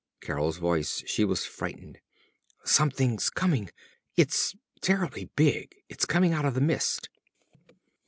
Carol's 0.19 0.57
voice; 0.57 1.03
she 1.05 1.23
was 1.23 1.45
frightened. 1.45 1.99
"_Something's 2.65 3.29
coming! 3.29 3.69
It's 4.17 4.55
terribly 4.81 5.25
big! 5.35 5.75
It's 5.89 6.05
coming 6.05 6.33
out 6.33 6.43
of 6.45 6.55
the 6.55 6.59
mist! 6.59 7.09